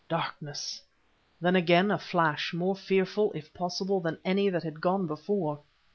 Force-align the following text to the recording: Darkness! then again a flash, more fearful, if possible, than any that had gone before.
Darkness! 0.09 0.81
then 1.39 1.55
again 1.55 1.91
a 1.91 1.97
flash, 1.99 2.55
more 2.55 2.75
fearful, 2.75 3.31
if 3.33 3.53
possible, 3.53 3.99
than 4.01 4.17
any 4.25 4.49
that 4.49 4.63
had 4.63 4.81
gone 4.81 5.05
before. 5.05 5.59